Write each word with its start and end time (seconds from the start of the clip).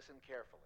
listen 0.00 0.16
carefully. 0.26 0.62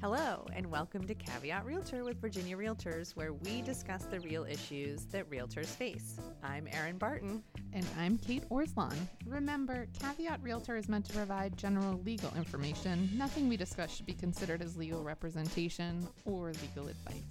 Hello, 0.00 0.44
and 0.52 0.68
welcome 0.68 1.06
to 1.06 1.14
Caveat 1.14 1.64
Realtor 1.64 2.02
with 2.02 2.20
Virginia 2.20 2.56
Realtors, 2.56 3.14
where 3.14 3.32
we 3.32 3.62
discuss 3.62 4.06
the 4.06 4.18
real 4.20 4.44
issues 4.44 5.04
that 5.06 5.30
realtors 5.30 5.66
face. 5.66 6.18
I'm 6.42 6.66
Erin 6.72 6.98
Barton. 6.98 7.44
And 7.72 7.86
I'm 7.96 8.18
Kate 8.18 8.42
Orslon. 8.50 8.96
Remember, 9.24 9.86
Caveat 10.00 10.42
Realtor 10.42 10.76
is 10.76 10.88
meant 10.88 11.04
to 11.04 11.12
provide 11.12 11.56
general 11.56 12.00
legal 12.04 12.32
information. 12.36 13.08
Nothing 13.14 13.48
we 13.48 13.56
discuss 13.56 13.94
should 13.94 14.06
be 14.06 14.14
considered 14.14 14.62
as 14.62 14.76
legal 14.76 15.04
representation 15.04 16.08
or 16.24 16.52
legal 16.60 16.88
advice. 16.88 17.22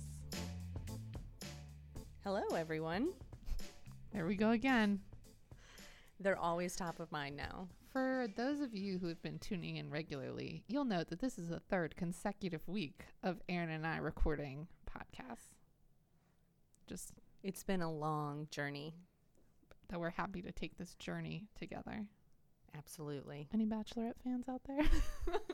Hello, 2.24 2.44
everyone. 2.56 3.10
There 4.14 4.26
we 4.26 4.36
go 4.36 4.52
again. 4.52 5.02
They're 6.24 6.40
always 6.40 6.76
top 6.78 7.02
of 7.02 7.12
mind 7.12 7.36
now. 7.36 7.68
For 7.92 8.28
those 8.38 8.62
of 8.62 8.74
you 8.74 8.98
who 8.98 9.08
have 9.08 9.22
been 9.22 9.40
tuning 9.40 9.76
in 9.76 9.90
regularly, 9.90 10.64
you'll 10.70 10.86
note 10.86 11.10
that 11.10 11.20
this 11.20 11.38
is 11.38 11.50
the 11.50 11.60
third 11.60 11.98
consecutive 11.98 12.66
week 12.66 13.02
of 13.24 13.42
Erin 13.50 13.70
and 13.70 13.86
I 13.86 13.98
recording 13.98 14.68
podcasts. 14.90 15.52
Just 16.88 17.12
It's 17.44 17.64
been 17.64 17.82
a 17.82 17.92
long 17.92 18.48
journey. 18.52 18.96
that 19.90 20.00
we're 20.00 20.12
happy 20.12 20.42
to 20.42 20.52
take 20.54 20.78
this 20.78 20.94
journey 20.96 21.46
together. 21.60 22.06
Absolutely. 22.76 23.50
Any 23.54 23.66
Bachelorette 23.66 24.14
fans 24.24 24.48
out 24.50 24.62
there? 24.66 24.80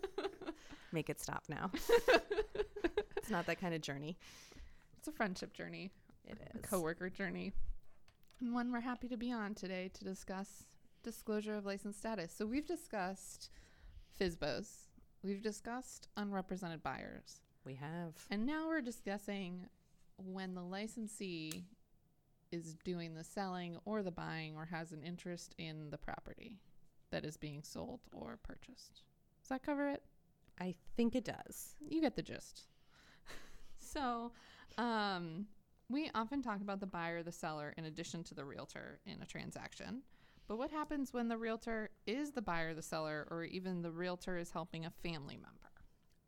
Make 0.92 1.10
it 1.10 1.20
stop 1.20 1.44
now. 1.50 1.72
it's 3.18 3.30
not 3.32 3.48
that 3.48 3.60
kind 3.60 3.74
of 3.74 3.82
journey. 3.82 4.18
it's 5.00 5.08
a 5.08 5.12
friendship 5.12 5.52
journey. 5.54 5.90
It 6.26 6.38
a 6.54 6.58
is. 6.60 6.64
coworker 6.64 7.10
journey, 7.10 7.54
and 8.40 8.54
one 8.54 8.72
we're 8.72 8.80
happy 8.82 9.08
to 9.08 9.18
be 9.18 9.32
on 9.32 9.54
today 9.54 9.90
to 9.94 10.04
discuss 10.04 10.66
disclosure 11.04 11.56
of 11.56 11.66
license 11.66 11.98
status. 11.98 12.34
So 12.36 12.46
we've 12.46 12.68
discussed 12.68 13.50
FSBOs, 14.20 14.88
we've 15.24 15.42
discussed 15.42 16.08
unrepresented 16.18 16.84
buyers, 16.84 17.42
we 17.66 17.76
have. 17.76 18.16
and 18.30 18.46
now 18.46 18.68
we're 18.68 18.82
discussing 18.82 19.68
when 20.18 20.54
the 20.54 20.62
licensee 20.62 21.66
is 22.52 22.76
doing 22.84 23.14
the 23.14 23.24
selling 23.24 23.78
or 23.86 24.02
the 24.02 24.12
buying 24.12 24.56
or 24.56 24.66
has 24.66 24.92
an 24.92 25.04
interest 25.04 25.54
in 25.58 25.90
the 25.92 25.98
property 25.98 26.60
that 27.12 27.26
is 27.26 27.38
being 27.38 27.62
sold 27.64 28.00
or 28.12 28.40
purchased. 28.44 29.04
Does 29.42 29.50
that 29.50 29.64
cover 29.64 29.90
it? 29.90 30.04
I 30.60 30.76
think 30.98 31.16
it 31.16 31.24
does. 31.24 31.76
you 31.80 32.02
get 32.02 32.16
the 32.16 32.22
gist. 32.22 32.64
so, 33.78 34.32
um, 34.78 35.46
we 35.90 36.10
often 36.14 36.42
talk 36.42 36.62
about 36.62 36.80
the 36.80 36.86
buyer, 36.86 37.24
the 37.24 37.32
seller, 37.32 37.74
in 37.78 37.86
addition 37.86 38.24
to 38.26 38.36
the 38.36 38.46
realtor 38.46 39.00
in 39.06 39.22
a 39.22 39.26
transaction. 39.26 40.04
But 40.48 40.58
what 40.58 40.72
happens 40.72 41.14
when 41.14 41.28
the 41.28 41.38
realtor 41.38 41.90
is 42.08 42.32
the 42.32 42.42
buyer, 42.42 42.74
the 42.74 42.82
seller, 42.82 43.28
or 43.30 43.44
even 43.44 43.82
the 43.82 43.92
realtor 43.92 44.38
is 44.38 44.52
helping 44.52 44.86
a 44.86 44.92
family 45.04 45.36
member? 45.36 45.70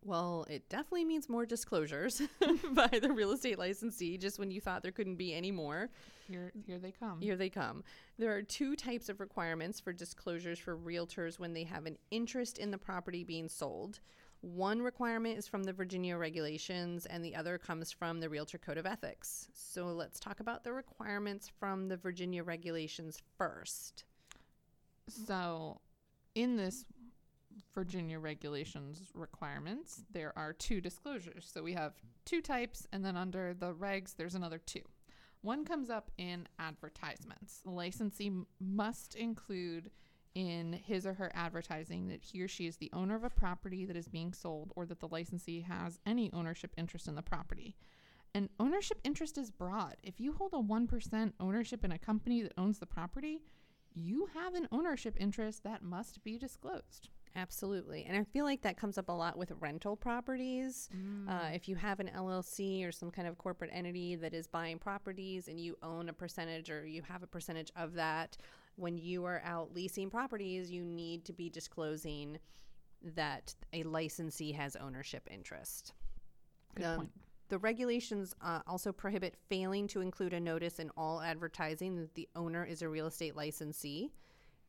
Well, 0.03 0.48
it 0.50 0.68
definitely 0.68 1.06
means 1.06 1.30
more 1.30 1.45
disclosures 1.45 2.23
by 2.73 2.88
the 2.88 3.12
real 3.12 3.31
estate 3.31 3.59
licensee, 3.59 4.18
just 4.18 4.40
when 4.40 4.50
you 4.50 4.59
thought 4.59 4.81
there 4.81 4.92
couldn't 4.92 5.18
be 5.18 5.34
any 5.34 5.52
more. 5.52 5.90
Here, 6.28 6.52
here 6.66 6.80
they 6.80 6.92
come. 6.92 7.22
Here 7.22 7.36
they 7.36 7.50
come. 7.50 7.84
There 8.18 8.36
are 8.36 8.42
two 8.42 8.75
types 8.75 9.09
of 9.09 9.20
requirements 9.20 9.80
for 9.80 9.94
disclosures 9.94 10.58
for 10.58 10.75
realtors 10.75 11.38
when 11.38 11.53
they 11.53 11.64
have 11.66 11.86
an 11.86 11.98
interest 12.09 12.58
in 12.58 12.72
the 12.72 12.80
property 12.80 13.23
being 13.23 13.48
sold. 13.48 14.00
One 14.42 14.81
requirement 14.81 15.38
is 15.38 15.47
from 15.47 15.64
the 15.64 15.73
Virginia 15.73 16.17
regulations, 16.17 17.06
and 17.06 17.23
the 17.23 17.36
other 17.36 17.59
comes 17.59 17.92
from 17.92 18.20
the 18.20 18.30
Realtor 18.30 18.58
Code 18.58 18.80
of 18.80 18.88
Ethics. 18.88 19.47
So 19.53 19.86
let's 19.86 20.20
talk 20.20 20.39
about 20.39 20.64
the 20.64 20.73
requirements 20.73 21.52
from 21.59 21.88
the 21.88 21.97
Virginia 21.97 22.44
regulations 22.44 23.22
first. 23.38 24.03
So, 25.08 25.81
in 26.34 26.56
this 26.56 26.86
Virginia 27.75 28.17
regulations 28.17 29.12
requirements, 29.14 30.03
there 30.12 30.34
are 30.36 30.53
two 30.53 30.81
disclosures. 30.81 31.50
So, 31.52 31.62
we 31.62 31.73
have 31.73 31.94
two 32.25 32.41
types, 32.41 32.88
and 32.91 33.06
then 33.06 33.18
under 33.18 33.53
the 33.53 33.73
regs, 33.73 34.16
there's 34.16 34.35
another 34.35 34.58
two. 34.58 34.81
One 35.41 35.66
comes 35.66 35.90
up 35.90 36.12
in 36.18 36.47
advertisements. 36.59 37.62
The 37.63 37.72
licensee 37.72 38.31
must 38.59 39.16
include 39.16 39.91
in 40.34 40.74
his 40.74 41.06
or 41.06 41.14
her 41.14 41.31
advertising 41.34 42.08
that 42.08 42.24
he 42.24 42.42
or 42.42 42.47
she 42.47 42.68
is 42.68 42.78
the 42.78 42.90
owner 42.94 43.16
of 43.16 43.24
a 43.24 43.30
property 43.30 43.86
that 43.86 43.97
is 43.97 44.08
being 44.08 44.34
sold 44.34 44.72
or 44.75 44.86
that 44.86 45.00
the 45.00 45.08
licensee 45.08 45.62
has 45.62 46.00
any 46.06 46.31
ownership 46.34 46.72
interest 46.78 47.08
in 47.08 47.16
the 47.16 47.22
property. 47.22 47.75
And 48.34 48.50
ownership 48.59 49.00
interest 49.03 49.38
is 49.38 49.52
broad. 49.52 49.97
If 50.03 50.20
you 50.20 50.34
hold 50.34 50.53
a 50.53 50.58
1% 50.58 51.34
ownership 51.40 51.84
in 51.84 51.91
a 51.91 51.97
company 51.97 52.41
that 52.41 52.53
owns 52.58 52.80
the 52.80 52.86
property, 52.86 53.41
you 53.94 54.30
have 54.34 54.56
an 54.56 54.70
ownership 54.72 55.18
interest 55.20 55.64
that 55.64 55.84
must 55.84 56.24
be 56.24 56.38
disclosed. 56.38 57.09
Absolutely. 57.36 58.06
And 58.08 58.18
I 58.18 58.24
feel 58.25 58.46
like 58.46 58.62
that 58.62 58.78
comes 58.78 58.97
up 58.97 59.09
a 59.09 59.14
lot 59.14 59.38
with 59.38 59.52
rental 59.59 59.96
properties. 59.96 60.90
Uh, 61.30 61.50
if 61.53 61.68
you 61.70 61.75
have 61.75 62.00
an 62.00 62.09
LLC 62.16 62.86
or 62.86 62.91
some 62.91 63.09
kind 63.09 63.28
of 63.28 63.38
corporate 63.38 63.70
entity 63.74 64.16
that 64.16 64.34
is 64.34 64.47
buying 64.47 64.78
properties 64.80 65.47
and 65.47 65.59
you 65.59 65.78
own 65.81 66.09
a 66.09 66.14
percentage 66.14 66.70
or 66.70 66.86
you 66.86 67.02
have 67.02 67.24
a 67.24 67.28
percentage 67.28 67.72
of 67.75 67.94
that, 67.94 68.38
when 68.76 68.98
you 68.98 69.26
are 69.26 69.42
out 69.46 69.74
leasing 69.74 70.09
properties, 70.09 70.72
you 70.72 70.84
need 70.84 71.26
to 71.26 71.34
be 71.34 71.50
disclosing 71.50 72.40
that 73.16 73.56
a 73.74 73.84
licensee 73.84 74.52
has 74.52 74.76
ownership 74.76 75.28
interest. 75.32 75.94
Good 76.76 76.86
Um, 76.86 76.98
point. 76.98 77.12
The 77.50 77.58
regulations 77.58 78.34
uh, 78.42 78.62
also 78.66 78.94
prohibit 78.94 79.36
failing 79.50 79.88
to 79.90 80.00
include 80.00 80.34
a 80.34 80.40
notice 80.40 80.80
in 80.80 80.90
all 80.96 81.20
advertising 81.22 81.98
that 81.98 82.14
the 82.16 82.30
owner 82.36 82.64
is 82.64 82.82
a 82.82 82.88
real 82.88 83.08
estate 83.08 83.36
licensee 83.36 84.14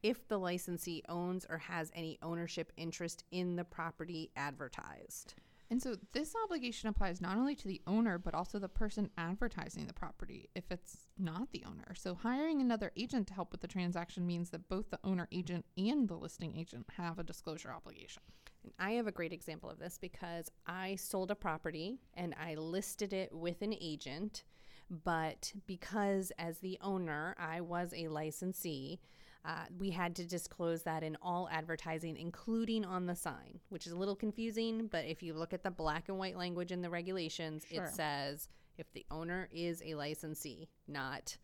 if 0.03 0.27
the 0.27 0.39
licensee 0.39 1.03
owns 1.09 1.47
or 1.49 1.59
has 1.59 1.93
any 1.95 2.19
ownership 2.23 2.73
interest 2.77 3.23
in 3.31 3.55
the 3.55 3.63
property 3.63 4.33
advertised. 4.34 5.34
And 5.72 5.83
so 5.83 5.97
this 6.12 6.34
obligation 6.44 6.91
applies 6.91 7.22
not 7.22 7.38
only 7.38 7.55
to 7.55 7.66
the 7.66 7.81
owner, 7.87 8.19
but 8.19 8.34
also 8.34 8.59
the 8.59 8.69
person 8.69 9.09
advertising 9.16 9.87
the 9.87 9.94
property 9.94 10.50
if 10.55 10.71
it's 10.71 11.09
not 11.19 11.50
the 11.50 11.65
owner. 11.66 11.94
So 11.94 12.15
hiring 12.15 12.60
another 12.60 12.93
agent 12.94 13.28
to 13.28 13.34
help 13.34 13.53
with 13.53 13.62
the 13.62 13.69
transaction 13.69 14.27
means 14.27 14.50
that 14.50 14.69
both 14.69 14.91
the 14.91 14.99
owner 15.03 15.28
agent 15.33 15.65
and 15.78 16.06
the 16.06 16.15
listing 16.15 16.59
agent 16.59 16.84
have 16.99 17.19
a 17.19 17.25
disclosure 17.25 17.72
obligation. 17.72 18.22
And 18.62 18.75
I 18.78 18.91
have 18.93 19.06
a 19.06 19.12
great 19.12 19.33
example 19.33 19.71
of 19.71 19.78
this 19.78 19.97
because 19.99 20.50
I 20.66 20.97
sold 20.97 21.31
a 21.31 21.34
property 21.34 22.00
and 22.12 22.34
I 22.39 22.54
listed 22.56 23.15
it 23.15 23.34
with 23.34 23.62
an 23.62 23.75
agent, 23.81 24.44
but 24.91 25.54
because 25.66 26.33
as 26.39 26.59
the 26.59 26.77
owner, 26.83 27.34
I 27.39 27.62
was 27.62 27.94
a 27.97 28.09
licensee, 28.09 29.00
uh, 29.44 29.64
we 29.78 29.91
had 29.91 30.14
to 30.16 30.25
disclose 30.25 30.82
that 30.84 31.03
in 31.03 31.16
all 31.20 31.48
advertising, 31.50 32.16
including 32.16 32.84
on 32.84 33.06
the 33.06 33.14
sign, 33.16 33.58
which 33.70 33.86
is 33.86 33.92
a 33.92 33.97
little 33.97 34.14
confusing. 34.14 34.86
But 34.86 35.04
if 35.06 35.22
you 35.22 35.34
look 35.34 35.53
at 35.53 35.64
the 35.64 35.70
black 35.70 36.08
and 36.08 36.19
white 36.19 36.36
language 36.36 36.70
in 36.70 36.80
the 36.82 36.91
regulations, 36.91 37.64
Sure. 37.69 37.84
it 37.84 37.91
says 37.91 38.48
if 38.78 38.92
the 38.92 39.04
owner 39.10 39.48
is 39.53 39.82
a 39.84 39.94
licensee, 39.94 40.69
not 40.86 41.36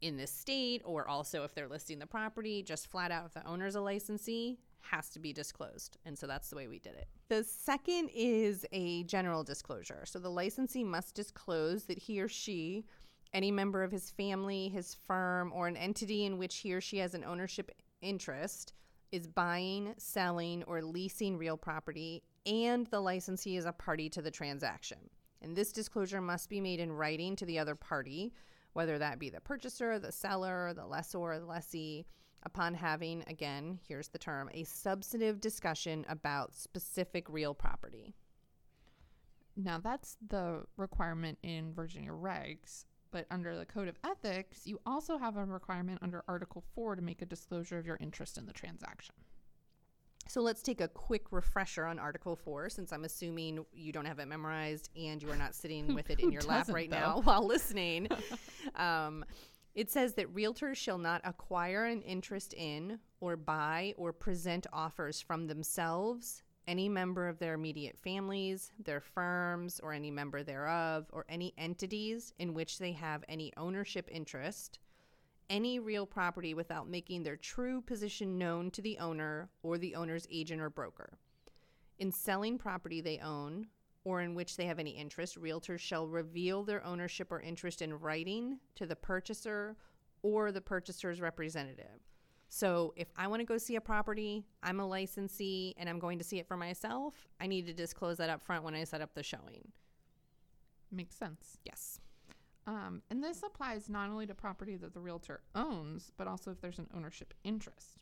in 0.00 0.16
this 0.16 0.30
state, 0.30 0.82
or 0.84 1.08
also 1.08 1.42
if 1.42 1.54
they're 1.54 1.68
listing 1.68 1.98
the 1.98 2.06
property, 2.06 2.62
just 2.62 2.86
flat 2.88 3.10
out 3.10 3.26
if 3.26 3.34
the 3.34 3.46
owner's 3.46 3.74
a 3.74 3.80
licensee, 3.80 4.58
has 4.80 5.08
to 5.10 5.18
be 5.18 5.32
disclosed. 5.32 5.96
And 6.04 6.16
so 6.16 6.26
that's 6.26 6.50
the 6.50 6.56
way 6.56 6.68
we 6.68 6.78
did 6.78 6.94
it. 6.94 7.08
The 7.28 7.44
second 7.44 8.10
is 8.14 8.64
a 8.72 9.02
general 9.04 9.42
disclosure. 9.42 10.04
So 10.06 10.18
the 10.18 10.30
licensee 10.30 10.84
must 10.84 11.14
disclose 11.14 11.84
that 11.84 11.98
he 11.98 12.20
or 12.20 12.28
she, 12.28 12.84
any 13.34 13.50
member 13.50 13.82
of 13.82 13.92
his 13.92 14.10
family, 14.10 14.68
his 14.68 14.94
firm, 14.94 15.52
or 15.54 15.68
an 15.68 15.76
entity 15.76 16.24
in 16.24 16.38
which 16.38 16.56
he 16.56 16.72
or 16.72 16.80
she 16.80 16.98
has 16.98 17.14
an 17.14 17.24
ownership 17.24 17.70
interest, 18.00 18.72
is 19.12 19.26
buying, 19.26 19.94
selling, 19.98 20.62
or 20.64 20.82
leasing 20.82 21.36
real 21.36 21.56
property, 21.56 22.22
and 22.46 22.86
the 22.88 23.00
licensee 23.00 23.56
is 23.56 23.64
a 23.64 23.72
party 23.72 24.08
to 24.08 24.22
the 24.22 24.30
transaction. 24.30 24.98
And 25.40 25.54
this 25.54 25.72
disclosure 25.72 26.20
must 26.20 26.48
be 26.48 26.60
made 26.60 26.80
in 26.80 26.92
writing 26.92 27.36
to 27.36 27.46
the 27.46 27.58
other 27.58 27.74
party, 27.74 28.32
whether 28.72 28.98
that 28.98 29.18
be 29.18 29.30
the 29.30 29.40
purchaser, 29.40 29.98
the 29.98 30.12
seller, 30.12 30.72
the 30.74 30.86
lessor, 30.86 31.18
or 31.18 31.38
the 31.38 31.46
lessee, 31.46 32.06
upon 32.44 32.74
having, 32.74 33.24
again, 33.26 33.78
here's 33.86 34.08
the 34.08 34.18
term, 34.18 34.48
a 34.52 34.64
substantive 34.64 35.40
discussion 35.40 36.04
about 36.08 36.54
specific 36.54 37.28
real 37.28 37.54
property. 37.54 38.14
Now 39.56 39.78
that's 39.78 40.16
the 40.28 40.62
requirement 40.76 41.38
in 41.42 41.74
Virginia 41.74 42.12
regs, 42.12 42.84
but 43.10 43.26
under 43.30 43.56
the 43.56 43.66
Code 43.66 43.88
of 43.88 43.98
Ethics, 44.04 44.62
you 44.64 44.80
also 44.86 45.18
have 45.18 45.36
a 45.36 45.44
requirement 45.44 46.00
under 46.02 46.24
Article 46.28 46.62
4 46.74 46.96
to 46.96 47.02
make 47.02 47.22
a 47.22 47.26
disclosure 47.26 47.78
of 47.78 47.86
your 47.86 47.98
interest 48.00 48.38
in 48.38 48.46
the 48.46 48.52
transaction. 48.52 49.14
So 50.28 50.42
let's 50.42 50.60
take 50.60 50.82
a 50.82 50.88
quick 50.88 51.32
refresher 51.32 51.86
on 51.86 51.98
Article 51.98 52.36
4, 52.36 52.68
since 52.68 52.92
I'm 52.92 53.04
assuming 53.04 53.64
you 53.72 53.92
don't 53.92 54.04
have 54.04 54.18
it 54.18 54.28
memorized 54.28 54.90
and 54.94 55.22
you 55.22 55.30
are 55.30 55.36
not 55.36 55.54
sitting 55.54 55.94
with 55.94 56.10
it 56.10 56.20
in 56.20 56.30
your 56.30 56.42
lap 56.42 56.68
right 56.68 56.90
though? 56.90 56.98
now 56.98 57.20
while 57.24 57.46
listening. 57.46 58.08
um, 58.76 59.24
it 59.74 59.90
says 59.90 60.14
that 60.14 60.34
realtors 60.34 60.76
shall 60.76 60.98
not 60.98 61.22
acquire 61.24 61.86
an 61.86 62.02
interest 62.02 62.52
in 62.52 62.98
or 63.20 63.36
buy 63.36 63.94
or 63.96 64.12
present 64.12 64.66
offers 64.72 65.20
from 65.20 65.46
themselves, 65.46 66.42
any 66.68 66.88
member 66.88 67.26
of 67.26 67.38
their 67.38 67.54
immediate 67.54 67.98
families, 67.98 68.70
their 68.84 69.00
firms, 69.00 69.80
or 69.80 69.92
any 69.92 70.10
member 70.10 70.42
thereof, 70.42 71.06
or 71.12 71.24
any 71.28 71.54
entities 71.56 72.34
in 72.38 72.52
which 72.52 72.78
they 72.78 72.92
have 72.92 73.24
any 73.26 73.52
ownership 73.56 74.06
interest, 74.12 74.78
any 75.48 75.78
real 75.78 76.04
property 76.04 76.52
without 76.52 76.86
making 76.86 77.22
their 77.22 77.36
true 77.36 77.80
position 77.80 78.36
known 78.36 78.70
to 78.70 78.82
the 78.82 78.98
owner 78.98 79.48
or 79.62 79.78
the 79.78 79.94
owner's 79.94 80.26
agent 80.30 80.60
or 80.60 80.68
broker. 80.68 81.18
In 81.98 82.12
selling 82.12 82.58
property 82.58 83.00
they 83.00 83.18
own 83.18 83.66
or 84.04 84.20
in 84.20 84.34
which 84.34 84.56
they 84.56 84.66
have 84.66 84.78
any 84.78 84.90
interest, 84.90 85.40
realtors 85.40 85.80
shall 85.80 86.06
reveal 86.06 86.62
their 86.62 86.84
ownership 86.84 87.32
or 87.32 87.40
interest 87.40 87.80
in 87.80 87.98
writing 87.98 88.58
to 88.74 88.86
the 88.86 88.94
purchaser 88.94 89.74
or 90.22 90.52
the 90.52 90.60
purchaser's 90.60 91.20
representative. 91.20 92.07
So 92.48 92.94
if 92.96 93.08
I 93.16 93.26
want 93.26 93.40
to 93.40 93.46
go 93.46 93.58
see 93.58 93.76
a 93.76 93.80
property, 93.80 94.44
I'm 94.62 94.80
a 94.80 94.86
licensee 94.86 95.74
and 95.76 95.88
I'm 95.88 95.98
going 95.98 96.18
to 96.18 96.24
see 96.24 96.38
it 96.38 96.48
for 96.48 96.56
myself, 96.56 97.28
I 97.40 97.46
need 97.46 97.66
to 97.66 97.72
disclose 97.72 98.16
that 98.16 98.30
up 98.30 98.42
front 98.42 98.64
when 98.64 98.74
I 98.74 98.84
set 98.84 99.02
up 99.02 99.14
the 99.14 99.22
showing. 99.22 99.72
Makes 100.90 101.16
sense. 101.16 101.58
Yes. 101.64 102.00
Um, 102.66 103.02
and 103.10 103.22
this 103.22 103.42
applies 103.42 103.88
not 103.88 104.10
only 104.10 104.26
to 104.26 104.34
property 104.34 104.76
that 104.76 104.94
the 104.94 105.00
realtor 105.00 105.40
owns, 105.54 106.12
but 106.16 106.26
also 106.26 106.50
if 106.50 106.60
there's 106.60 106.78
an 106.78 106.88
ownership 106.94 107.34
interest. 107.44 107.98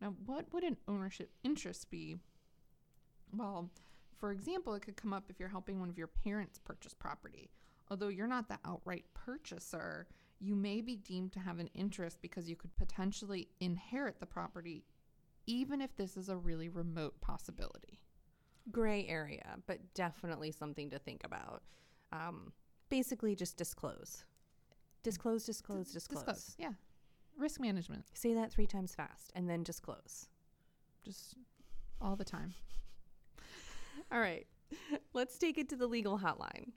Now, 0.00 0.14
what 0.26 0.52
would 0.52 0.64
an 0.64 0.76
ownership 0.88 1.30
interest 1.42 1.90
be? 1.90 2.16
Well, 3.34 3.70
for 4.18 4.32
example, 4.32 4.74
it 4.74 4.80
could 4.80 4.96
come 4.96 5.12
up 5.12 5.24
if 5.28 5.38
you're 5.40 5.48
helping 5.48 5.80
one 5.80 5.88
of 5.90 5.98
your 5.98 6.06
parents 6.06 6.58
purchase 6.58 6.94
property. 6.94 7.50
Although 7.90 8.08
you're 8.08 8.26
not 8.26 8.48
the 8.48 8.58
outright 8.64 9.04
purchaser, 9.14 10.06
you 10.38 10.54
may 10.54 10.80
be 10.80 10.96
deemed 10.96 11.32
to 11.32 11.40
have 11.40 11.58
an 11.58 11.68
interest 11.74 12.18
because 12.20 12.48
you 12.48 12.56
could 12.56 12.74
potentially 12.76 13.48
inherit 13.60 14.20
the 14.20 14.26
property, 14.26 14.84
even 15.46 15.80
if 15.80 15.96
this 15.96 16.16
is 16.16 16.28
a 16.28 16.36
really 16.36 16.68
remote 16.68 17.20
possibility. 17.20 18.00
Gray 18.70 19.06
area, 19.08 19.56
but 19.66 19.78
definitely 19.94 20.50
something 20.50 20.90
to 20.90 20.98
think 20.98 21.22
about. 21.24 21.62
Um, 22.12 22.52
basically, 22.88 23.34
just 23.34 23.56
disclose. 23.56 24.24
Disclose, 25.02 25.44
disclose, 25.44 25.92
disclose. 25.92 26.24
Disclose. 26.24 26.56
Yeah. 26.58 26.72
Risk 27.38 27.60
management, 27.60 28.04
Say 28.14 28.34
that 28.34 28.50
three 28.50 28.66
times 28.66 28.94
fast 28.94 29.30
and 29.34 29.48
then 29.48 29.62
disclose. 29.62 30.28
just 31.04 31.34
all 32.00 32.16
the 32.16 32.24
time. 32.24 32.54
All 34.12 34.20
right. 34.20 34.46
Let's 35.12 35.38
take 35.38 35.58
it 35.58 35.68
to 35.70 35.76
the 35.76 35.86
legal 35.86 36.18
hotline. 36.18 36.72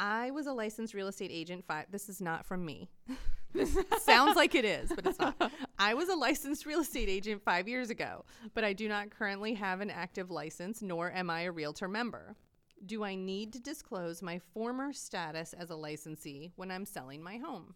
I 0.00 0.30
was 0.30 0.46
a 0.46 0.52
licensed 0.52 0.94
real 0.94 1.08
estate 1.08 1.30
agent. 1.30 1.66
Five. 1.66 1.84
This 1.90 2.08
is 2.08 2.22
not 2.22 2.46
from 2.46 2.64
me. 2.64 2.88
this 3.52 3.76
sounds 3.98 4.34
like 4.34 4.54
it 4.54 4.64
is, 4.64 4.90
but 4.94 5.06
it's 5.06 5.18
not. 5.18 5.52
I 5.78 5.92
was 5.92 6.08
a 6.08 6.14
licensed 6.14 6.64
real 6.64 6.80
estate 6.80 7.10
agent 7.10 7.42
five 7.44 7.68
years 7.68 7.90
ago, 7.90 8.24
but 8.54 8.64
I 8.64 8.72
do 8.72 8.88
not 8.88 9.10
currently 9.10 9.52
have 9.54 9.82
an 9.82 9.90
active 9.90 10.30
license, 10.30 10.80
nor 10.80 11.12
am 11.12 11.28
I 11.28 11.42
a 11.42 11.52
realtor 11.52 11.86
member. 11.86 12.34
Do 12.86 13.04
I 13.04 13.14
need 13.14 13.52
to 13.52 13.60
disclose 13.60 14.22
my 14.22 14.40
former 14.54 14.94
status 14.94 15.52
as 15.52 15.68
a 15.68 15.76
licensee 15.76 16.50
when 16.56 16.70
I'm 16.70 16.86
selling 16.86 17.22
my 17.22 17.36
home? 17.36 17.74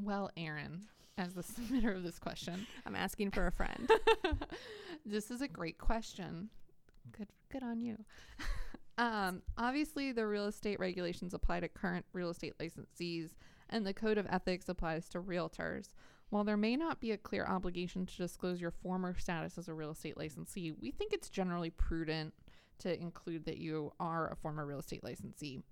Well, 0.00 0.30
Erin, 0.36 0.82
as 1.18 1.34
the 1.34 1.42
submitter 1.42 1.96
of 1.96 2.04
this 2.04 2.20
question, 2.20 2.64
I'm 2.86 2.94
asking 2.94 3.32
for 3.32 3.48
a 3.48 3.52
friend. 3.52 3.90
this 5.04 5.32
is 5.32 5.40
a 5.40 5.48
great 5.48 5.78
question. 5.78 6.48
Good, 7.10 7.28
good 7.50 7.64
on 7.64 7.80
you. 7.80 8.04
Um, 8.98 9.42
obviously, 9.58 10.12
the 10.12 10.26
real 10.26 10.46
estate 10.46 10.78
regulations 10.78 11.34
apply 11.34 11.60
to 11.60 11.68
current 11.68 12.04
real 12.12 12.30
estate 12.30 12.54
licensees, 12.58 13.30
and 13.70 13.86
the 13.86 13.94
code 13.94 14.18
of 14.18 14.26
ethics 14.28 14.68
applies 14.68 15.08
to 15.10 15.20
realtors. 15.20 15.88
While 16.30 16.44
there 16.44 16.56
may 16.56 16.76
not 16.76 17.00
be 17.00 17.12
a 17.12 17.16
clear 17.16 17.44
obligation 17.46 18.06
to 18.06 18.16
disclose 18.16 18.60
your 18.60 18.70
former 18.70 19.16
status 19.18 19.58
as 19.58 19.68
a 19.68 19.74
real 19.74 19.92
estate 19.92 20.16
licensee, 20.16 20.72
we 20.72 20.90
think 20.90 21.12
it's 21.12 21.28
generally 21.28 21.70
prudent 21.70 22.34
to 22.78 23.00
include 23.00 23.44
that 23.44 23.58
you 23.58 23.92
are 24.00 24.30
a 24.30 24.36
former 24.36 24.66
real 24.66 24.80
estate 24.80 25.04
licensee. 25.04 25.62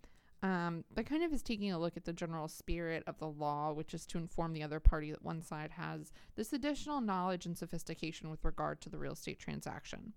Um, 0.43 0.85
but 0.93 1.07
kind 1.07 1.23
of 1.23 1.33
is 1.33 1.43
taking 1.43 1.71
a 1.71 1.79
look 1.79 1.97
at 1.97 2.05
the 2.05 2.13
general 2.13 2.49
spirit 2.49 3.05
of 3.07 3.19
the 3.19 3.29
law, 3.29 3.73
which 3.73 3.95
is 3.95 4.05
to 4.07 4.19
inform 4.19 4.53
the 4.53 4.65
other 4.65 4.81
party 4.81 5.13
that 5.13 5.25
one 5.25 5.41
side 5.41 5.71
has 5.73 6.13
this 6.35 6.53
additional 6.53 7.01
knowledge 7.01 7.47
and 7.47 7.57
sophistication 7.57 8.29
with 8.29 8.45
regard 8.45 8.81
to 8.81 8.89
the 8.89 8.99
real 8.99 9.13
estate 9.13 9.39
transaction. 9.39 10.13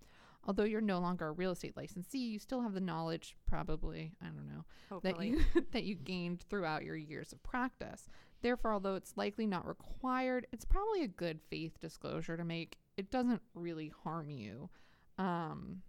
Although 0.48 0.64
you're 0.64 0.82
no 0.82 1.00
longer 1.00 1.28
a 1.28 1.32
real 1.32 1.52
estate 1.52 1.76
licensee, 1.76 2.20
you 2.20 2.40
still 2.40 2.62
have 2.62 2.74
the 2.74 2.80
knowledge, 2.82 3.36
probably, 3.48 4.14
I 4.22 4.26
don't 4.26 4.48
know, 4.48 5.00
that 5.02 5.22
you 5.24 5.42
that 5.72 5.84
you 5.84 5.96
gained 5.96 6.42
throughout 6.50 6.84
your 6.84 6.96
years 6.96 7.34
of 7.34 7.42
practice. 7.42 8.08
Therefore, 8.42 8.74
although 8.74 8.96
it's 8.96 9.18
likely 9.18 9.48
not 9.48 9.68
required, 9.68 10.46
it's 10.52 10.66
probably 10.66 11.04
a 11.04 11.08
good 11.08 11.42
faith 11.50 11.80
disclosure 11.80 12.38
to 12.38 12.44
make. 12.44 12.78
It 12.96 13.10
doesn't 13.10 13.42
really 13.56 13.92
harm 14.04 14.30
you. 14.30 14.70
Um, 15.18 15.82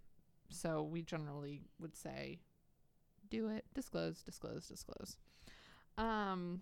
so 0.49 0.81
we 0.81 1.03
generally 1.03 1.61
would 1.79 1.95
say 1.95 2.39
do 3.29 3.49
it, 3.49 3.65
disclose, 3.75 4.23
disclose, 4.23 4.67
disclose. 4.67 5.17
Um, 5.97 6.61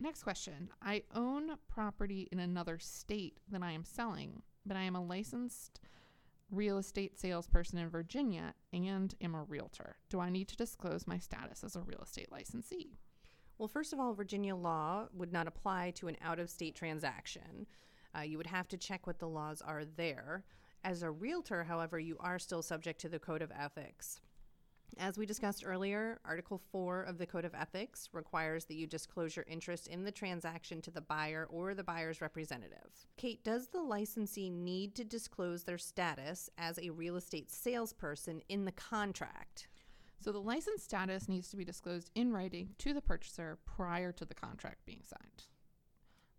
next 0.00 0.22
question. 0.22 0.70
I 0.82 1.02
own 1.14 1.52
property 1.68 2.28
in 2.32 2.40
another 2.40 2.78
state 2.78 3.38
than 3.48 3.62
I 3.62 3.72
am 3.72 3.84
selling, 3.84 4.42
but 4.66 4.76
I 4.76 4.82
am 4.82 4.96
a 4.96 5.04
licensed 5.04 5.80
real 6.50 6.78
estate 6.78 7.18
salesperson 7.18 7.78
in 7.78 7.88
Virginia 7.88 8.54
and 8.72 9.14
am 9.20 9.34
a 9.34 9.42
realtor. 9.42 9.96
Do 10.08 10.20
I 10.20 10.30
need 10.30 10.48
to 10.48 10.56
disclose 10.56 11.06
my 11.06 11.18
status 11.18 11.62
as 11.62 11.76
a 11.76 11.82
real 11.82 12.00
estate 12.02 12.32
licensee? 12.32 12.98
Well, 13.58 13.68
first 13.68 13.92
of 13.92 13.98
all, 13.98 14.14
Virginia 14.14 14.54
law 14.54 15.08
would 15.12 15.32
not 15.32 15.48
apply 15.48 15.90
to 15.96 16.08
an 16.08 16.16
out 16.22 16.38
of 16.38 16.48
state 16.48 16.74
transaction. 16.74 17.66
Uh, 18.16 18.22
you 18.22 18.36
would 18.38 18.46
have 18.46 18.68
to 18.68 18.76
check 18.76 19.06
what 19.06 19.18
the 19.18 19.28
laws 19.28 19.60
are 19.60 19.84
there. 19.84 20.44
As 20.84 21.02
a 21.02 21.10
realtor, 21.10 21.64
however, 21.64 21.98
you 21.98 22.16
are 22.20 22.38
still 22.38 22.62
subject 22.62 23.00
to 23.00 23.08
the 23.08 23.18
Code 23.18 23.42
of 23.42 23.50
Ethics. 23.50 24.20
As 24.96 25.16
we 25.18 25.26
discussed 25.26 25.62
earlier, 25.64 26.18
Article 26.24 26.60
4 26.72 27.02
of 27.02 27.18
the 27.18 27.26
Code 27.26 27.44
of 27.44 27.54
Ethics 27.54 28.08
requires 28.12 28.64
that 28.64 28.74
you 28.76 28.86
disclose 28.86 29.36
your 29.36 29.44
interest 29.48 29.86
in 29.86 30.02
the 30.02 30.10
transaction 30.10 30.80
to 30.82 30.90
the 30.90 31.00
buyer 31.00 31.46
or 31.50 31.74
the 31.74 31.84
buyer's 31.84 32.20
representative. 32.20 33.06
Kate, 33.16 33.44
does 33.44 33.68
the 33.68 33.82
licensee 33.82 34.50
need 34.50 34.94
to 34.96 35.04
disclose 35.04 35.62
their 35.64 35.78
status 35.78 36.50
as 36.58 36.78
a 36.78 36.90
real 36.90 37.16
estate 37.16 37.50
salesperson 37.50 38.40
in 38.48 38.64
the 38.64 38.72
contract? 38.72 39.68
So 40.20 40.32
the 40.32 40.40
license 40.40 40.82
status 40.82 41.28
needs 41.28 41.48
to 41.50 41.56
be 41.56 41.64
disclosed 41.64 42.10
in 42.16 42.32
writing 42.32 42.70
to 42.78 42.92
the 42.92 43.02
purchaser 43.02 43.58
prior 43.66 44.10
to 44.12 44.24
the 44.24 44.34
contract 44.34 44.84
being 44.84 45.02
signed. 45.04 45.44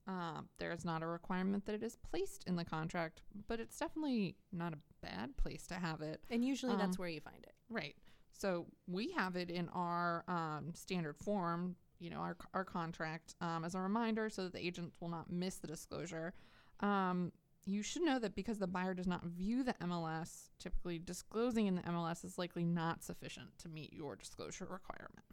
Uh, 0.05 0.41
there 0.57 0.71
is 0.73 0.83
not 0.83 1.03
a 1.03 1.07
requirement 1.07 1.65
that 1.65 1.75
it 1.75 1.83
is 1.83 1.95
placed 1.95 2.43
in 2.45 2.55
the 2.57 2.65
contract, 2.65 3.21
but 3.47 3.59
it's 3.59 3.77
definitely 3.77 4.35
not 4.51 4.73
a 4.73 4.77
bad 5.01 5.37
place 5.37 5.65
to 5.67 5.75
have 5.75 6.01
it. 6.01 6.19
And 6.29 6.43
usually 6.43 6.75
that's 6.75 6.97
Um, 6.97 7.01
where 7.01 7.09
you 7.09 7.21
find 7.21 7.41
it. 7.43 7.53
Right. 7.69 7.95
So 8.33 8.67
we 8.87 9.11
have 9.11 9.35
it 9.35 9.49
in 9.49 9.69
our 9.69 10.23
um, 10.27 10.71
standard 10.73 11.17
form, 11.17 11.75
you 11.99 12.09
know, 12.09 12.17
our, 12.17 12.37
our 12.53 12.63
contract 12.63 13.35
um, 13.41 13.65
as 13.65 13.75
a 13.75 13.79
reminder 13.79 14.29
so 14.29 14.43
that 14.43 14.53
the 14.53 14.65
agent 14.65 14.93
will 14.99 15.09
not 15.09 15.31
miss 15.31 15.57
the 15.57 15.67
disclosure. 15.67 16.33
Um, 16.79 17.31
you 17.65 17.83
should 17.83 18.01
know 18.01 18.17
that 18.19 18.35
because 18.35 18.57
the 18.57 18.67
buyer 18.67 18.93
does 18.93 19.07
not 19.07 19.23
view 19.25 19.63
the 19.63 19.75
MLS, 19.75 20.49
typically 20.59 20.97
disclosing 20.97 21.67
in 21.67 21.75
the 21.75 21.81
MLS 21.83 22.25
is 22.25 22.37
likely 22.37 22.63
not 22.63 23.03
sufficient 23.03 23.57
to 23.59 23.69
meet 23.69 23.93
your 23.93 24.15
disclosure 24.15 24.65
requirement. 24.65 25.25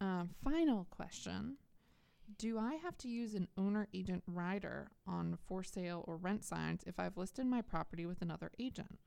Um, 0.00 0.30
final 0.42 0.86
question 0.90 1.56
Do 2.36 2.58
I 2.58 2.74
have 2.74 2.98
to 2.98 3.08
use 3.08 3.34
an 3.34 3.48
owner 3.56 3.88
agent 3.94 4.24
rider 4.26 4.90
on 5.06 5.38
for 5.46 5.62
sale 5.62 6.04
or 6.06 6.16
rent 6.16 6.44
signs 6.44 6.82
if 6.86 6.98
I've 6.98 7.16
listed 7.16 7.46
my 7.46 7.62
property 7.62 8.04
with 8.04 8.20
another 8.20 8.50
agent? 8.58 8.98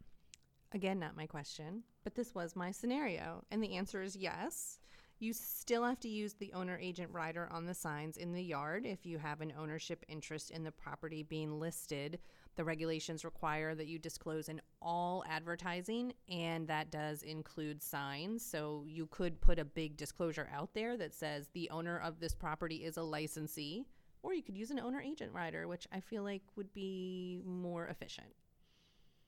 Again, 0.74 1.00
not 1.00 1.16
my 1.16 1.26
question, 1.26 1.84
but 2.04 2.16
this 2.16 2.36
was 2.36 2.56
my 2.56 2.72
scenario. 2.72 3.44
And 3.52 3.64
the 3.64 3.76
answer 3.76 4.02
is 4.02 4.16
yes. 4.16 4.80
You 5.20 5.34
still 5.34 5.84
have 5.84 6.00
to 6.02 6.10
use 6.10 6.34
the 6.34 6.54
owner 6.54 6.78
agent 6.80 7.12
rider 7.12 7.48
on 7.52 7.66
the 7.66 7.74
signs 7.74 8.18
in 8.18 8.34
the 8.34 8.44
yard 8.44 8.86
if 8.86 9.06
you 9.06 9.18
have 9.18 9.42
an 9.42 9.54
ownership 9.58 10.06
interest 10.08 10.52
in 10.52 10.64
the 10.64 10.72
property 10.72 11.24
being 11.24 11.60
listed. 11.60 12.20
The 12.56 12.64
regulations 12.64 13.26
require 13.26 13.74
that 13.76 13.88
you 13.88 13.98
disclose 13.98 14.50
in 14.50 14.62
all 14.80 15.24
advertising, 15.28 16.14
and 16.30 16.68
that 16.68 16.92
does 16.92 17.24
include 17.24 17.82
signs. 17.82 18.46
So 18.46 18.84
you 18.86 19.08
could 19.08 19.42
put 19.42 19.58
a 19.58 19.66
big 19.66 19.98
disclosure 19.98 20.50
out 20.54 20.74
there 20.74 20.98
that 20.98 21.16
says 21.16 21.50
the 21.54 21.70
owner 21.72 22.00
of 22.00 22.20
this 22.20 22.36
property 22.36 22.84
is 22.84 22.98
a 22.98 23.04
licensee, 23.04 23.86
or 24.22 24.34
you 24.34 24.44
could 24.44 24.58
use 24.58 24.70
an 24.70 24.80
owner 24.80 25.02
agent 25.02 25.34
rider, 25.34 25.68
which 25.68 25.88
I 25.92 26.00
feel 26.00 26.24
like 26.24 26.44
would 26.56 26.74
be 26.74 27.42
more 27.44 27.88
efficient. 27.88 28.34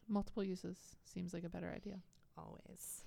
Multiple 0.10 0.44
uses 0.44 0.78
seems 1.06 1.34
like 1.34 1.44
a 1.44 1.50
better 1.50 1.72
idea. 1.74 2.00
Always. 2.38 3.04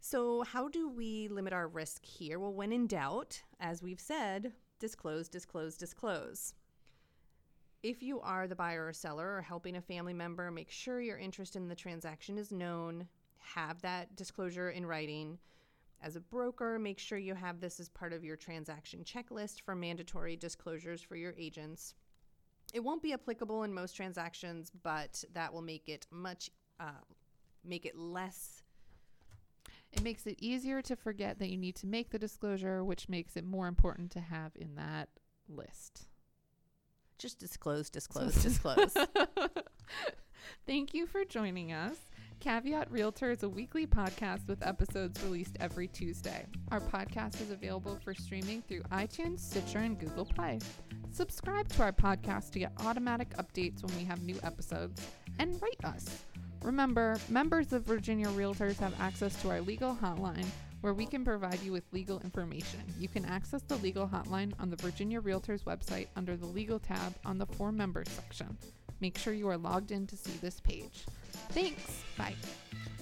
So, 0.00 0.42
how 0.42 0.68
do 0.68 0.88
we 0.88 1.28
limit 1.28 1.52
our 1.52 1.68
risk 1.68 2.04
here? 2.04 2.38
Well, 2.38 2.54
when 2.54 2.72
in 2.72 2.86
doubt, 2.86 3.42
as 3.60 3.82
we've 3.82 4.00
said, 4.00 4.52
disclose, 4.78 5.28
disclose, 5.28 5.76
disclose. 5.76 6.54
If 7.82 8.02
you 8.02 8.20
are 8.20 8.46
the 8.46 8.54
buyer 8.54 8.86
or 8.86 8.92
seller 8.92 9.36
or 9.36 9.42
helping 9.42 9.76
a 9.76 9.80
family 9.80 10.14
member, 10.14 10.50
make 10.52 10.70
sure 10.70 11.00
your 11.00 11.18
interest 11.18 11.56
in 11.56 11.68
the 11.68 11.74
transaction 11.74 12.38
is 12.38 12.52
known. 12.52 13.08
Have 13.38 13.82
that 13.82 14.14
disclosure 14.14 14.70
in 14.70 14.86
writing. 14.86 15.38
As 16.00 16.14
a 16.14 16.20
broker, 16.20 16.78
make 16.78 17.00
sure 17.00 17.18
you 17.18 17.34
have 17.34 17.60
this 17.60 17.80
as 17.80 17.88
part 17.88 18.12
of 18.12 18.24
your 18.24 18.36
transaction 18.36 19.04
checklist 19.04 19.60
for 19.60 19.74
mandatory 19.74 20.36
disclosures 20.36 21.02
for 21.02 21.16
your 21.16 21.34
agents. 21.36 21.94
It 22.72 22.80
won't 22.82 23.02
be 23.02 23.12
applicable 23.12 23.64
in 23.64 23.72
most 23.74 23.94
transactions, 23.96 24.70
but 24.82 25.24
that 25.34 25.52
will 25.52 25.62
make 25.62 25.88
it 25.88 26.06
much, 26.10 26.50
uh, 26.80 27.02
make 27.64 27.86
it 27.86 27.96
less 27.96 28.62
It 29.92 30.02
makes 30.02 30.26
it 30.26 30.36
easier 30.40 30.80
to 30.82 30.96
forget 30.96 31.38
that 31.38 31.50
you 31.50 31.58
need 31.58 31.76
to 31.76 31.86
make 31.86 32.10
the 32.10 32.18
disclosure, 32.18 32.82
which 32.82 33.08
makes 33.08 33.36
it 33.36 33.44
more 33.44 33.66
important 33.68 34.10
to 34.12 34.20
have 34.20 34.52
in 34.56 34.74
that 34.76 35.08
list. 35.48 36.08
Just 37.18 37.38
disclose, 37.38 37.90
disclose, 37.90 38.34
disclose. 38.42 38.94
Thank 40.66 40.94
you 40.94 41.06
for 41.06 41.24
joining 41.24 41.72
us. 41.72 41.96
Caveat 42.40 42.90
Realtor 42.90 43.30
is 43.30 43.42
a 43.42 43.48
weekly 43.48 43.86
podcast 43.86 44.48
with 44.48 44.66
episodes 44.66 45.22
released 45.22 45.56
every 45.60 45.88
Tuesday. 45.88 46.46
Our 46.70 46.80
podcast 46.80 47.40
is 47.40 47.50
available 47.50 47.98
for 48.02 48.14
streaming 48.14 48.62
through 48.62 48.82
iTunes, 48.84 49.40
Stitcher, 49.40 49.78
and 49.78 49.98
Google 49.98 50.24
Play. 50.24 50.58
Subscribe 51.12 51.68
to 51.68 51.82
our 51.82 51.92
podcast 51.92 52.52
to 52.52 52.58
get 52.58 52.72
automatic 52.86 53.36
updates 53.36 53.84
when 53.84 53.94
we 53.98 54.04
have 54.04 54.22
new 54.22 54.38
episodes 54.42 55.06
and 55.38 55.60
rate 55.60 55.84
us. 55.84 56.24
Remember, 56.62 57.18
members 57.28 57.74
of 57.74 57.82
Virginia 57.82 58.28
Realtors 58.28 58.78
have 58.78 58.98
access 58.98 59.40
to 59.42 59.50
our 59.50 59.60
legal 59.60 59.94
hotline 59.94 60.46
where 60.80 60.94
we 60.94 61.04
can 61.04 61.22
provide 61.22 61.60
you 61.62 61.70
with 61.70 61.84
legal 61.92 62.18
information. 62.20 62.80
You 62.98 63.08
can 63.08 63.26
access 63.26 63.60
the 63.60 63.76
legal 63.76 64.08
hotline 64.08 64.54
on 64.58 64.70
the 64.70 64.76
Virginia 64.76 65.20
Realtors 65.20 65.64
website 65.64 66.06
under 66.16 66.34
the 66.34 66.46
Legal 66.46 66.78
tab 66.78 67.14
on 67.26 67.36
the 67.36 67.46
For 67.46 67.70
Members 67.70 68.08
section. 68.08 68.56
Make 69.00 69.18
sure 69.18 69.34
you 69.34 69.48
are 69.48 69.58
logged 69.58 69.92
in 69.92 70.06
to 70.06 70.16
see 70.16 70.32
this 70.40 70.60
page. 70.60 71.04
Thanks. 71.50 72.02
Bye. 72.16 72.34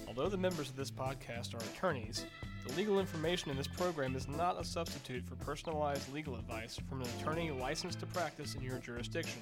Although 0.05 0.27
the 0.27 0.37
members 0.37 0.69
of 0.69 0.75
this 0.75 0.91
podcast 0.91 1.55
are 1.55 1.63
attorneys, 1.73 2.25
the 2.65 2.73
legal 2.75 2.99
information 2.99 3.49
in 3.49 3.57
this 3.57 3.67
program 3.67 4.15
is 4.15 4.27
not 4.27 4.59
a 4.59 4.63
substitute 4.63 5.25
for 5.25 5.35
personalized 5.35 6.11
legal 6.13 6.35
advice 6.35 6.79
from 6.89 7.01
an 7.01 7.07
attorney 7.19 7.51
licensed 7.51 7.99
to 7.99 8.05
practice 8.07 8.55
in 8.55 8.61
your 8.61 8.77
jurisdiction. 8.77 9.41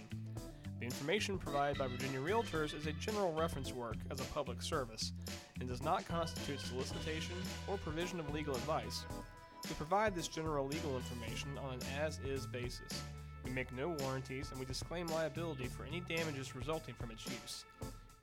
The 0.80 0.86
information 0.86 1.38
provided 1.38 1.78
by 1.78 1.88
Virginia 1.88 2.20
Realtors 2.20 2.74
is 2.74 2.88
a 2.88 2.94
general 2.94 3.34
reference 3.34 3.74
work 3.74 3.98
as 4.10 4.22
a 4.22 4.26
public 4.26 4.62
service 4.62 5.12
and 5.60 5.68
does 5.68 5.84
not 5.84 6.08
constitute 6.08 6.62
solicitation 6.62 7.36
or 7.68 7.78
provision 7.78 8.20
of 8.20 8.34
legal 8.34 8.56
advice. 8.56 9.06
We 9.68 9.76
provide 9.76 10.16
this 10.16 10.30
general 10.30 10.66
legal 10.66 10.96
information 10.96 11.58
on 11.58 11.74
an 11.74 11.80
as 12.02 12.20
is 12.20 12.48
basis. 12.48 13.04
We 13.44 13.52
make 13.52 13.76
no 13.76 13.90
warranties 14.00 14.50
and 14.52 14.60
we 14.60 14.66
disclaim 14.66 15.08
liability 15.08 15.68
for 15.68 15.84
any 15.84 16.00
damages 16.02 16.56
resulting 16.56 16.94
from 16.94 17.12
its 17.12 17.26
use. 17.26 17.66